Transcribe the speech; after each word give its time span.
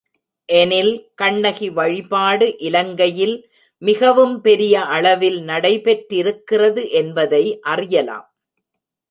எனில், 0.49 0.93
கண்ணகி 1.15 1.67
வழிபாடு 1.69 2.57
இலங்கையில் 2.59 3.35
மிகவும் 3.81 4.41
பெரிய 4.41 4.81
அளவில் 4.87 5.39
நடைபெற்றிருக்கிறது 5.43 6.83
என்பதை 6.91 7.43
அறியலாம். 7.61 8.27